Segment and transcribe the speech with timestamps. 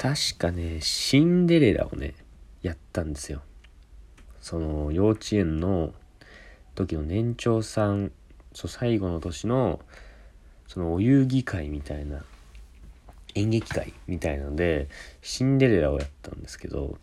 [0.00, 2.14] 確かね、シンデレラをね、
[2.62, 3.42] やったんですよ。
[4.40, 5.92] その幼稚園の
[6.74, 8.10] 時の年長さん、
[8.54, 9.78] そう最後の年の
[10.68, 12.24] そのお遊戯会みたいな
[13.34, 14.88] 演劇会みたいなので
[15.20, 16.96] シンデレラをやったんですけど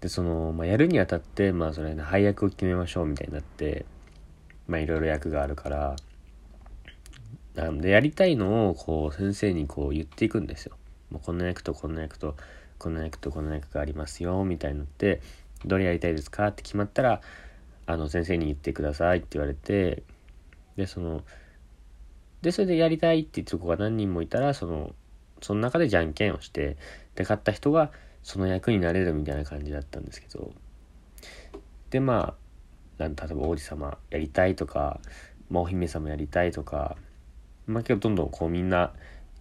[0.00, 3.86] でその、まあ、やるにあたってまあそれ、ね、配役を決めましょうみたいになって
[4.66, 5.96] まあいろいろ役があるから
[7.54, 10.76] なんでやりたいのをこう先生にこう言っていくんですよ。
[11.10, 12.36] もうこんな役とこんな役と
[12.78, 15.20] こんな役とこんな役がありますよみたいになって
[15.64, 17.20] どれやりたいですかって決まったら
[17.86, 20.02] あの先生に言ってくださいって言われて
[20.76, 21.22] でその
[22.42, 24.94] でそれでやりたいって言ってる子が何人もいたらその
[25.40, 26.76] その中でじゃんけんをして
[27.14, 27.90] で勝った人が
[28.22, 30.52] その役になれるみたいな感じだったんですけど。
[31.90, 32.34] でま
[32.98, 35.00] あ例えば王子様やりたいとか、
[35.50, 36.96] まあ、お姫様やりたいとか
[37.66, 38.92] まあけどどんどんこうみんな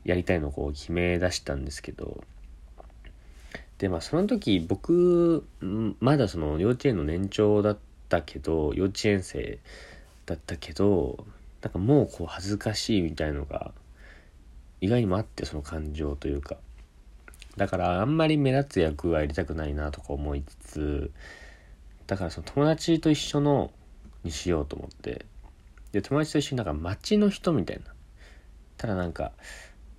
[0.08, 2.24] やりたいのをこう決め出したんですけど。
[3.78, 5.46] でまあその時僕
[6.00, 7.78] まだその幼稚園の年長だっ
[8.10, 9.60] たけど幼稚園生
[10.26, 11.28] だったけど
[11.62, 13.72] なんかもうこう恥ずかしいみたいのが
[14.82, 16.58] 意外にもあってその感情というか。
[17.58, 21.12] だからあんまり目立つ役はやりたくないなとか思いつつ
[22.06, 23.72] だからその友達と一緒の
[24.24, 25.26] にしようと思って。
[25.92, 27.94] で友達と一緒になんか街の人みたいな。
[28.78, 29.32] ただなんか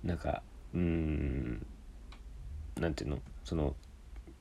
[0.03, 0.41] なんか
[0.73, 1.65] うん
[2.79, 3.19] なんていうの？
[3.43, 3.75] その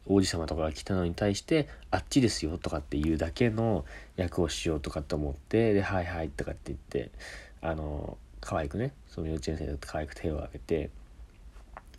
[0.07, 3.85] 王子様とかが来たのに対してあっちですよとかっていうだけの
[4.17, 7.11] 役をしようとかって思ってで「はいはい」とかって言って
[7.61, 10.91] あの可愛くねその幼稚園生だって可愛く手を挙げて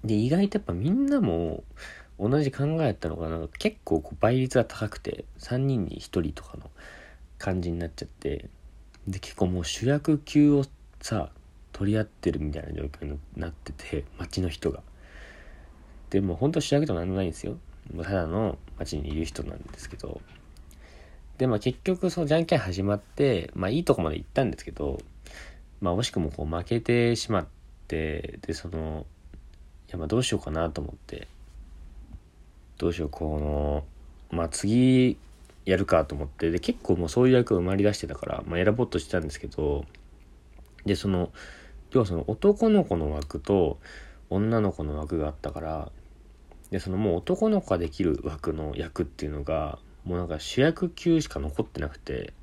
[0.04, 1.64] で意外とやっぱみんなも
[2.20, 3.48] 同じ考えやったのがな？
[3.60, 6.72] 結構こう倍率が高くて3人に1人とかの
[7.38, 8.50] 感じになっちゃって
[9.08, 10.66] で結構もう主役級を
[11.02, 11.30] さ
[11.80, 14.82] 取り合ってるみたいな状況になってて街の人が。
[16.10, 17.58] でも本当主役でも何もないんですよ。
[17.94, 20.20] もうただの街にいる人なんですけど。
[21.38, 25.00] でまあ結局そのじゃんけん始まってまあいいとこまで行ったんですけど
[25.80, 27.48] まあ惜しくもこう負けてしまっ
[27.88, 29.06] てでその
[29.88, 31.30] いやまあどうしようかなと思って
[32.78, 33.40] どうしようこ
[34.32, 35.18] のまあ次
[35.64, 39.86] やるかと思ってで結構もうそういう役を埋まり出してたから、まあ、選ぼうとしてたんですけど
[40.86, 41.32] でその
[41.92, 43.80] 要はその男の子の枠と
[44.30, 45.92] 女の子の枠があったから
[46.72, 52.34] でそのもう男の子ができる枠の役っていうのがもうなんか主役級しか残ってなくて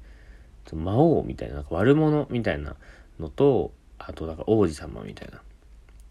[0.73, 2.75] 魔王みたいななんか悪者みたいな
[3.21, 5.41] のとあとなんか王子様みたいな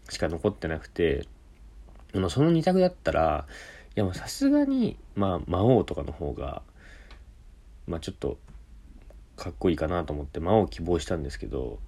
[0.08, 1.26] しか残ってなくて
[2.14, 3.46] まあその2択だったら
[3.96, 6.62] いやもうさすがにまあ魔王とかの方が
[7.86, 8.38] まあちょっと
[9.36, 11.78] かっこいいかなと思って魔王を希望したんですけど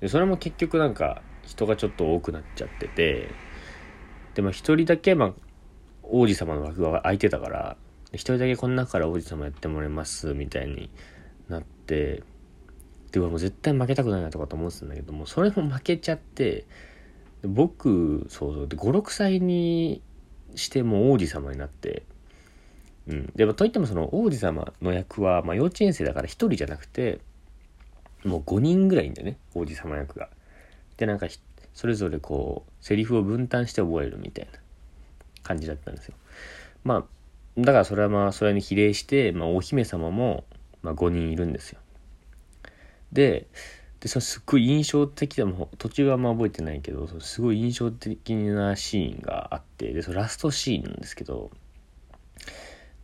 [0.00, 3.30] でそれも結局なんか人がちょっと多くなっちゃってて
[4.34, 5.32] でも一人だけまあ
[6.02, 7.76] 王子様の枠が空いてたから
[8.12, 10.90] 一人だけこの中から王子様やってもらいますみたいに
[11.48, 12.22] なって
[13.12, 16.66] でもう絶対負けたくないなとかと思ってたんだけどもそれも負けちゃって
[17.42, 20.02] 僕そうそうで56歳に
[20.54, 22.02] しても王子様になって
[23.08, 23.32] うん。
[23.34, 27.20] でもといってもその王子様の役は、まあ、幼稚園生だから1人じゃなくて
[28.26, 30.28] もう5人ぐらいいんだよね王子様役が。
[30.96, 31.26] でなんか
[31.74, 34.58] それぞれこうセリフを分担して覚えるみたいな
[35.42, 36.14] 感じだったんですよ。
[36.84, 40.44] まあだからそれはまあそれに比例して、まあ、お姫様も、
[40.82, 41.80] まあ、5人いるんですよ。
[43.12, 43.46] で
[44.00, 51.50] でそすっごい印象的でも途中はあんま覚えてないけどすごい印象的なシーンがあってでそのラストシーンなんですけど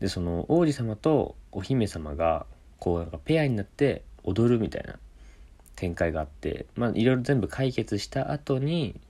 [0.00, 2.46] でその王子様とお姫様が
[2.78, 4.98] こうなんかペアになって踊るみたいな
[5.76, 9.00] 展開があってまあいろいろ全部解決した後に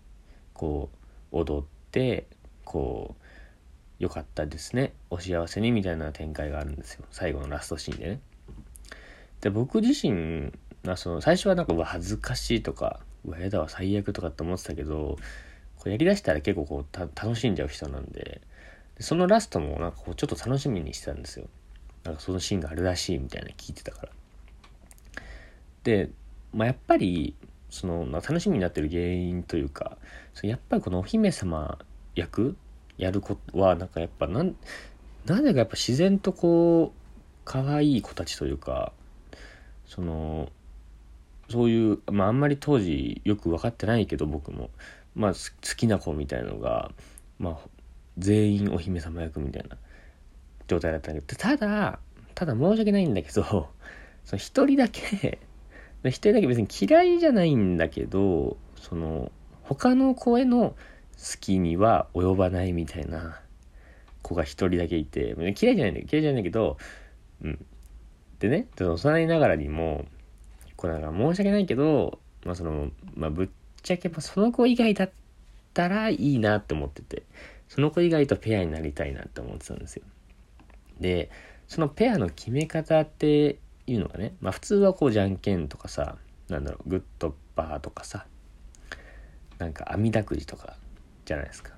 [0.55, 0.91] こ
[1.33, 2.27] う踊って
[2.65, 3.15] こ
[4.00, 4.93] うよかったですね。
[5.11, 7.05] お幸せにみたいな展開があるんですよ。
[7.11, 8.21] 最後のラストシーンでね。
[9.41, 10.53] で僕自身
[10.84, 15.17] まあ、その最初はなんかうわ恥ずかしいとかうわやだわ最悪とかって思ってたけど
[15.76, 18.41] こうやりだしたら結構こう楽しんじゃう人なんで
[18.97, 21.47] でそのラストもなんかこうちょっと楽しみにしてたんですよ。
[22.05, 24.09] なんかそのシーンがあるらしいみたいな聞いてたから。
[25.85, 26.11] で、
[26.52, 27.34] まあ、やっぱり
[27.70, 29.96] その、まあ、楽しみになってる原因というか
[30.34, 31.78] そやっぱりこのお姫様
[32.14, 32.56] 役
[32.99, 34.54] やる子はなんかやっぱなん
[35.26, 36.99] なぜかやっぱ自然とこう
[37.44, 38.93] 可愛い子たちというか
[39.87, 40.50] その
[41.49, 44.70] そういう、まあ、あんまり当時よく分かってないけど僕も、
[45.14, 45.38] まあ、好
[45.76, 46.90] きな子みたいのが、
[47.38, 47.58] まあ、
[48.19, 49.76] 全員お姫様役みたいな
[50.66, 51.99] 状態だったんだけどただ
[52.34, 53.43] ただ申し訳ないんだけど
[54.25, 55.38] その一人だけ
[56.10, 59.31] 一人だけ別に嫌いじゃないんだけどその
[59.62, 60.75] 他の子への
[61.40, 63.40] きには及ばないみたいな
[64.22, 66.76] 子が一人だけいて嫌いじゃないんだけど嫌いじゃないんだけど
[67.43, 67.66] うん。
[68.40, 70.04] でね幼いながらにも
[70.76, 73.49] これなんか申し訳ないけどまあそのまあぶっ
[73.82, 75.10] ちゃけその子以外だっ
[75.72, 77.22] たらいいなって思ってて
[77.69, 80.02] その子以外とペアになりたいなって思ってたんですよ。
[81.00, 81.31] で
[81.69, 86.17] そのペアの決め方っていうのがねまあ普通はこうじゃんけんとかさ
[86.49, 88.26] なんだろうグッドバーとかさ
[89.58, 90.76] なんか網だくじとか
[91.25, 91.73] じゃないですか。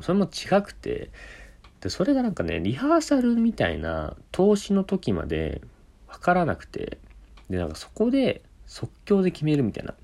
[0.00, 1.10] それも違くて
[1.80, 5.60] でそれがなんかねリハーサルみたいな投資の時まで
[6.08, 6.98] 分からなくて
[7.50, 9.94] でなんかそこで即興で決めるみたいな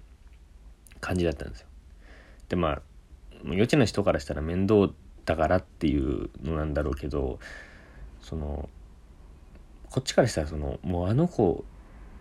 [1.01, 1.67] 感じだったんですよ。
[2.49, 2.83] でまあ
[3.45, 4.93] 幼稚園の人からしたら面倒
[5.25, 7.39] だからっていうのなんだろうけど
[8.21, 8.69] その
[9.91, 11.65] こっちからしたらそのもうあの子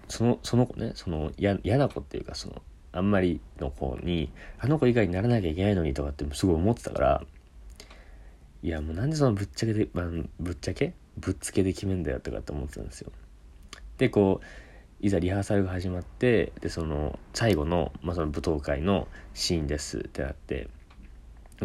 [0.08, 2.62] そのその子ねその嫌な子っていうかその
[2.94, 7.24] あんまりの子にあの子以外にならなきゃいけないのにとかってすごい思ってたから
[8.64, 10.06] いやもうなんでそのぶっちゃけで、まあ、
[10.40, 10.94] ぶっちゃけ？
[11.18, 13.12] ぶっつけで決めんだよとかって思ってたんですよ。
[13.98, 14.46] でこう
[15.00, 20.70] いざリハーサルが始まってでその最後の,、まあその舞踏会のシーンですってなって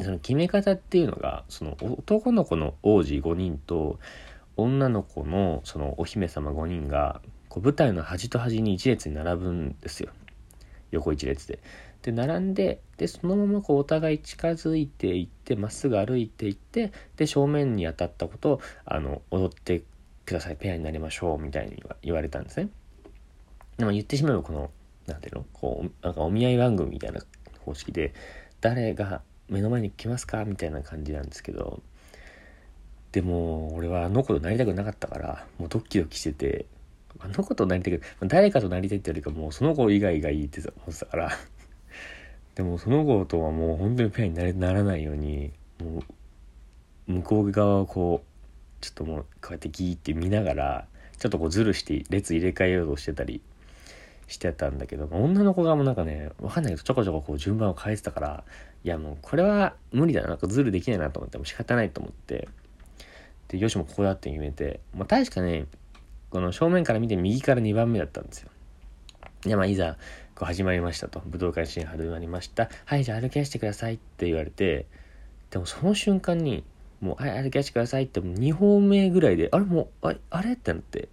[0.01, 3.99] その決め方っていうのがその男の子の王子5人と
[4.57, 10.11] 女の子のそのお姫様5人がこう舞台の端と端に一列に並ぶんですよ
[10.91, 11.59] 横一列で。
[12.03, 19.85] で並んででそのままこうお互い近づいていってまっすぐ歩いていってで正面に当たったことをあの踊って
[20.27, 22.69] くださいペアになりましょうみたいに言われたんですね。
[23.79, 24.71] でも言ってしまえばこの
[25.07, 25.45] 何ていうの？
[25.53, 27.21] こうなんかお見合い番組みたいな
[27.61, 28.13] 方式で
[28.61, 31.83] 誰が目の前に来ますかみたいな感じなんですけど
[33.13, 36.67] でも俺はあの子となりたくなかったからもうドキドキしてて
[37.21, 41.31] あの子となりたく誰かとなりたいってよりかもうその子以外がいいって思ってたから。
[42.55, 46.03] でもその子とはもう本当にペアになれならないようにも
[47.09, 50.87] う向こう側をこうちょっともうこうやってギーって見ながら
[51.19, 53.41] ちょっとこうズルして列入れ替えようとしてたり
[54.29, 58.45] してたんだけど女の子側もなんかねわかんないけどちょこちょここう順番を変えてたから
[58.85, 62.49] いやもうこれは無理だななんかズルできないなと思っても仕方ないと思って。
[63.53, 65.67] でよしもここだって決めてまあ確かね
[66.31, 68.51] この正面から見て右から2番目だったんですよ。
[69.43, 69.97] でまあいざ
[70.35, 71.21] こう始まりましたと。
[71.27, 72.71] 武道館シーン始まりました。
[72.87, 74.87] はいじゃあ歩き出してくださいって言われて
[75.51, 76.65] でもその瞬間に
[77.03, 81.09] もう、はい、歩き出してくださいってもう2歩目ぐらいで、あれもう、あれあれってなって、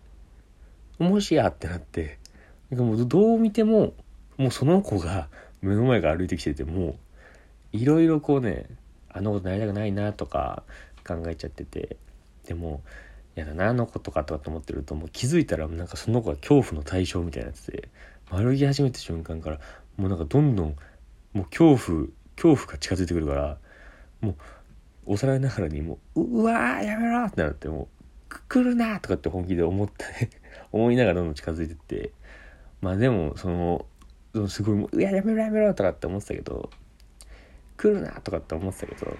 [0.99, 2.19] もしやってなって、
[2.69, 3.93] なんかもうどう見ても、
[4.37, 5.27] もうその子が
[5.61, 6.95] 目の前から歩いてきてて、もう、
[7.71, 8.67] いろいろこうね、
[9.09, 10.61] あの子なりたくないなとか
[11.05, 11.97] 考えちゃってて、
[12.49, 12.81] でも、
[13.35, 17.89] やだな、あの子とかとかって思ってると、もう気づいたらなんかその子が恐怖の対象みたいなやつで、
[18.31, 19.59] 歩き始めた瞬間から、
[19.97, 20.75] もうなんかどんどん、
[21.33, 23.57] もう恐怖、恐怖が近づいてくるから、
[24.21, 27.87] もう、押されながらにもう、うわやめろってなっても
[28.31, 30.31] う、来るなとかって本気で思ったね
[30.71, 32.13] 思いながらどんどん近づいてって、
[32.81, 33.85] まあでも、その、
[34.47, 36.71] すごいも、うややめろやめろとかって思ってたけど、
[37.77, 39.15] 来るなとかって思ってたけど、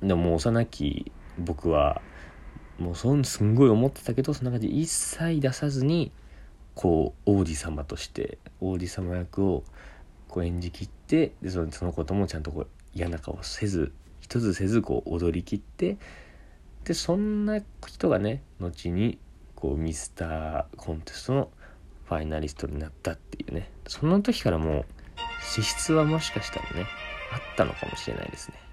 [0.00, 2.00] でももう幼き僕は、
[2.78, 4.68] もうそんすんごい思ってたけど、そんな感じ。
[4.68, 6.12] 一切出さずに、
[6.74, 9.64] こう、王子様として、王子様役を
[10.28, 13.92] こう演じきって、でそのそのこともちゃんとこう嫌な顔せず、
[14.26, 15.98] 一つせずこう踊りきって
[16.84, 19.18] でそんな人がね後に
[19.54, 21.48] こうミスターコンテストの
[22.06, 23.70] ファイナリストになったっていうね。
[23.86, 24.84] その時からもう
[25.44, 26.86] 資質はもしかしたらね
[27.32, 28.65] あったのかもしれないですね。